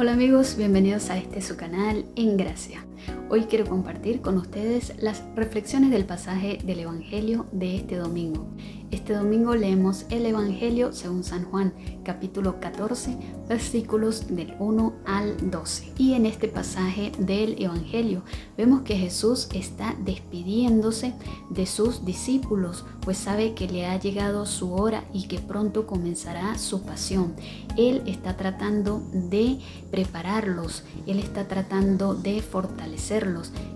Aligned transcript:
Hola 0.00 0.12
amigos, 0.12 0.54
bienvenidos 0.56 1.10
a 1.10 1.18
este 1.18 1.42
su 1.42 1.56
canal 1.56 2.04
En 2.14 2.36
Gracia. 2.36 2.84
Hoy 3.30 3.42
quiero 3.42 3.66
compartir 3.66 4.22
con 4.22 4.38
ustedes 4.38 4.94
las 5.02 5.22
reflexiones 5.36 5.90
del 5.90 6.06
pasaje 6.06 6.60
del 6.64 6.80
Evangelio 6.80 7.44
de 7.52 7.76
este 7.76 7.96
domingo. 7.96 8.46
Este 8.90 9.12
domingo 9.12 9.54
leemos 9.54 10.06
el 10.08 10.24
Evangelio 10.24 10.94
según 10.94 11.22
San 11.22 11.44
Juan, 11.44 11.74
capítulo 12.04 12.58
14, 12.58 13.18
versículos 13.46 14.34
del 14.34 14.54
1 14.58 14.94
al 15.04 15.50
12. 15.50 15.92
Y 15.98 16.14
en 16.14 16.24
este 16.24 16.48
pasaje 16.48 17.12
del 17.18 17.62
Evangelio 17.62 18.22
vemos 18.56 18.80
que 18.80 18.96
Jesús 18.96 19.48
está 19.52 19.94
despidiéndose 19.98 21.12
de 21.50 21.66
sus 21.66 22.06
discípulos, 22.06 22.86
pues 23.02 23.18
sabe 23.18 23.52
que 23.52 23.68
le 23.68 23.84
ha 23.84 24.00
llegado 24.00 24.46
su 24.46 24.72
hora 24.72 25.04
y 25.12 25.28
que 25.28 25.38
pronto 25.38 25.86
comenzará 25.86 26.56
su 26.56 26.80
pasión. 26.82 27.34
Él 27.76 28.02
está 28.06 28.38
tratando 28.38 29.02
de 29.12 29.58
prepararlos, 29.90 30.84
Él 31.06 31.18
está 31.18 31.46
tratando 31.46 32.14
de 32.14 32.40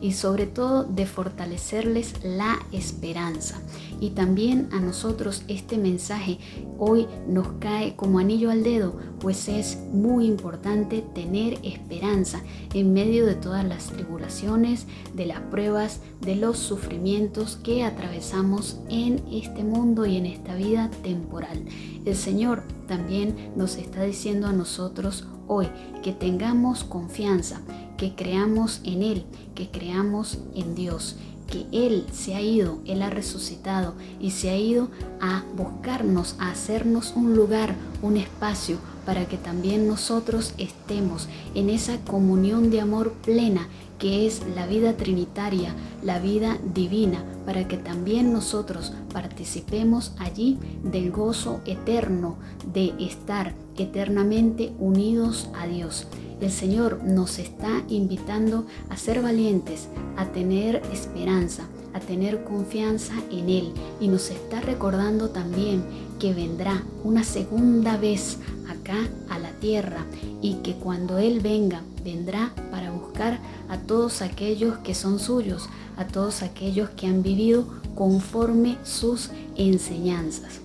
y 0.01 0.13
sobre 0.13 0.47
todo 0.47 0.85
de 0.85 1.07
fortalecerles 1.07 2.15
la 2.25 2.59
esperanza. 2.73 3.61
Y 4.01 4.11
también 4.11 4.69
a 4.73 4.81
nosotros 4.81 5.45
este 5.49 5.79
mensaje 5.79 6.39
hoy 6.79 7.07
nos 7.29 7.47
cae 7.61 7.95
como 7.95 8.19
anillo 8.19 8.51
al 8.51 8.63
dedo, 8.65 8.97
pues 9.21 9.49
es 9.49 9.79
muy 9.93 10.27
importante 10.27 11.05
tener 11.15 11.59
esperanza 11.63 12.43
en 12.75 12.93
medio 12.93 13.27
de 13.27 13.37
todas 13.37 13.65
las 13.65 13.87
tribulaciones, 13.87 14.87
de 15.15 15.27
las 15.27 15.41
pruebas, 15.41 16.01
de 16.21 16.37
los 16.37 16.59
sufrimientos 16.59 17.57
que 17.63 17.85
atravesamos 17.85 18.81
en 18.89 19.23
este 19.31 19.63
mundo 19.63 20.07
y 20.07 20.17
en 20.17 20.27
esta 20.27 20.57
vida 20.57 20.91
temporal. 21.03 21.65
El 22.05 22.17
Señor 22.17 22.65
también 22.89 23.53
nos 23.57 23.77
está 23.77 24.03
diciendo 24.03 24.49
a 24.49 24.53
nosotros 24.53 25.27
hoy 25.47 25.69
que 26.03 26.13
tengamos 26.13 26.85
confianza, 26.85 27.61
que 28.03 28.17
creamos 28.17 28.81
en 28.83 29.05
Él, 29.05 29.25
que 29.55 29.71
creamos 29.71 30.39
en 30.57 30.75
Dios 30.75 31.15
que 31.47 31.67
Él 31.71 32.05
se 32.11 32.35
ha 32.35 32.41
ido, 32.41 32.81
Él 32.85 33.01
ha 33.01 33.11
resucitado 33.11 33.95
y 34.19 34.33
se 34.33 34.51
ha 34.51 34.57
ido 34.57 34.89
a 35.21 35.45
buscarnos, 35.57 36.35
a 36.41 36.51
hacernos 36.51 37.13
un 37.15 37.37
lugar, 37.37 37.77
un 38.03 38.17
espacio 38.17 38.79
para 39.07 39.27
que 39.27 39.37
también 39.37 39.87
nosotros 39.87 40.53
estemos 40.59 41.29
en 41.55 41.71
esa 41.71 41.97
comunión 41.99 42.73
de 42.73 42.81
amor 42.81 43.13
plena 43.25 43.69
que 44.01 44.27
es 44.27 44.43
la 44.57 44.67
vida 44.67 44.97
trinitaria, 44.97 45.73
la 46.03 46.19
vida 46.19 46.59
divina, 46.75 47.23
para 47.47 47.69
que 47.69 47.77
también 47.77 48.33
nosotros 48.33 48.93
participemos 49.13 50.13
allí 50.19 50.59
del 50.83 51.13
gozo 51.13 51.61
eterno 51.67 52.35
de 52.73 52.95
estar 52.99 53.55
eternamente 53.77 54.73
unidos 54.81 55.51
a 55.55 55.69
Dios. 55.69 56.09
El 56.43 56.51
Señor 56.51 57.05
nos 57.05 57.39
está 57.39 57.85
invitando 57.89 58.67
a 58.91 58.97
ser 58.97 59.23
valientes, 59.23 59.87
a 60.17 60.27
tener 60.33 60.83
esperanza, 60.93 61.63
a 61.95 62.01
tener 62.01 62.43
confianza 62.43 63.15
en 63.31 63.49
Él 63.49 63.73
y 64.01 64.09
nos 64.09 64.29
está 64.29 64.61
recordando 64.61 65.31
también 65.31 65.85
que 66.19 66.35
vendrá 66.35 66.83
una 67.05 67.23
segunda 67.23 67.97
vez 67.97 68.39
acá 68.69 69.09
a 69.29 69.39
la 69.39 69.53
tierra 69.61 70.05
y 70.41 70.55
que 70.65 70.75
cuando 70.75 71.19
Él 71.19 71.39
venga, 71.39 71.83
vendrá 72.03 72.53
para 72.73 72.91
buscar 72.91 73.39
a 73.69 73.79
todos 73.79 74.21
aquellos 74.21 74.79
que 74.79 74.97
son 74.97 75.21
suyos, 75.21 75.69
a 75.97 76.09
todos 76.09 76.43
aquellos 76.43 76.91
que 76.91 77.07
han 77.07 77.23
vivido 77.23 77.67
conforme 77.95 78.79
sus 78.83 79.31
enseñanzas. 79.55 80.61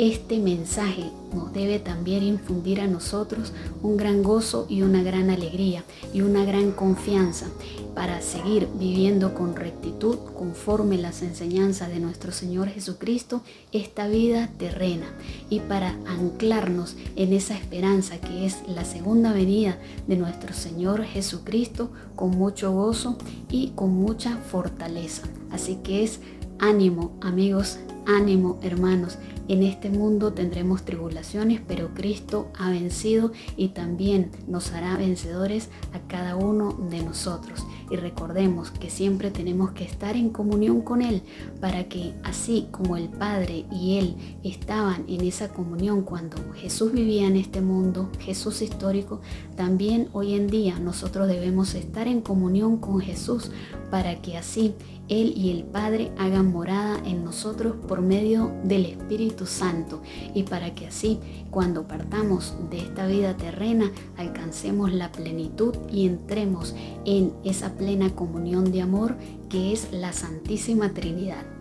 Este 0.00 0.38
mensaje 0.38 1.10
nos 1.34 1.52
debe 1.52 1.78
también 1.78 2.22
infundir 2.22 2.80
a 2.80 2.86
nosotros 2.86 3.52
un 3.82 3.98
gran 3.98 4.22
gozo 4.22 4.64
y 4.66 4.80
una 4.80 5.02
gran 5.02 5.28
alegría 5.28 5.84
y 6.14 6.22
una 6.22 6.46
gran 6.46 6.72
confianza 6.72 7.48
para 7.94 8.22
seguir 8.22 8.66
viviendo 8.78 9.34
con 9.34 9.54
rectitud 9.54 10.16
conforme 10.38 10.96
las 10.96 11.20
enseñanzas 11.20 11.90
de 11.90 12.00
nuestro 12.00 12.32
Señor 12.32 12.68
Jesucristo 12.68 13.42
esta 13.72 14.08
vida 14.08 14.48
terrena 14.56 15.04
y 15.50 15.60
para 15.60 15.90
anclarnos 16.06 16.96
en 17.16 17.34
esa 17.34 17.54
esperanza 17.54 18.18
que 18.22 18.46
es 18.46 18.56
la 18.68 18.86
segunda 18.86 19.34
venida 19.34 19.76
de 20.06 20.16
nuestro 20.16 20.54
Señor 20.54 21.04
Jesucristo 21.04 21.90
con 22.16 22.30
mucho 22.30 22.72
gozo 22.72 23.18
y 23.50 23.72
con 23.74 23.90
mucha 23.90 24.38
fortaleza. 24.38 25.24
Así 25.50 25.76
que 25.84 26.04
es 26.04 26.20
ánimo 26.58 27.18
amigos, 27.20 27.76
ánimo 28.06 28.58
hermanos 28.62 29.18
en 29.50 29.64
este 29.64 29.90
mundo 29.90 30.32
tendremos 30.32 30.84
tribulaciones, 30.84 31.60
pero 31.66 31.92
Cristo 31.92 32.52
ha 32.56 32.70
vencido 32.70 33.32
y 33.56 33.70
también 33.70 34.30
nos 34.46 34.70
hará 34.70 34.96
vencedores 34.96 35.70
a 35.92 35.98
cada 36.06 36.36
uno 36.36 36.72
de 36.88 37.02
nosotros. 37.02 37.66
Y 37.90 37.96
recordemos 37.96 38.70
que 38.70 38.90
siempre 38.90 39.32
tenemos 39.32 39.72
que 39.72 39.82
estar 39.82 40.14
en 40.14 40.30
comunión 40.30 40.82
con 40.82 41.02
Él 41.02 41.22
para 41.60 41.88
que 41.88 42.14
así 42.22 42.68
como 42.70 42.96
el 42.96 43.08
Padre 43.08 43.64
y 43.72 43.98
Él 43.98 44.14
estaban 44.44 45.04
en 45.08 45.22
esa 45.22 45.48
comunión 45.48 46.02
cuando 46.02 46.36
Jesús 46.54 46.92
vivía 46.92 47.26
en 47.26 47.36
este 47.36 47.60
mundo, 47.60 48.08
Jesús 48.20 48.62
histórico, 48.62 49.20
también 49.56 50.10
hoy 50.12 50.34
en 50.34 50.46
día 50.46 50.78
nosotros 50.78 51.26
debemos 51.26 51.74
estar 51.74 52.06
en 52.06 52.20
comunión 52.20 52.76
con 52.76 53.00
Jesús 53.00 53.50
para 53.90 54.22
que 54.22 54.36
así 54.36 54.76
Él 55.08 55.32
y 55.36 55.50
el 55.50 55.64
Padre 55.64 56.12
hagan 56.16 56.52
morada 56.52 57.02
en 57.04 57.24
nosotros 57.24 57.74
por 58.00 58.08
medio 58.08 58.50
del 58.64 58.86
Espíritu 58.86 59.44
Santo 59.44 60.00
y 60.32 60.44
para 60.44 60.74
que 60.74 60.86
así 60.86 61.20
cuando 61.50 61.86
partamos 61.86 62.54
de 62.70 62.78
esta 62.78 63.06
vida 63.06 63.36
terrena 63.36 63.92
alcancemos 64.16 64.90
la 64.90 65.12
plenitud 65.12 65.74
y 65.92 66.06
entremos 66.06 66.74
en 67.04 67.34
esa 67.44 67.74
plena 67.74 68.08
comunión 68.14 68.72
de 68.72 68.80
amor 68.80 69.16
que 69.50 69.74
es 69.74 69.92
la 69.92 70.14
Santísima 70.14 70.94
Trinidad. 70.94 71.59